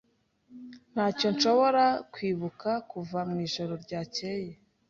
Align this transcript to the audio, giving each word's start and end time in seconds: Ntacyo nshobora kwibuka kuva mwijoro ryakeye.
Ntacyo 0.91 1.27
nshobora 1.35 1.85
kwibuka 2.13 2.69
kuva 2.91 3.19
mwijoro 3.29 3.73
ryakeye. 3.83 4.51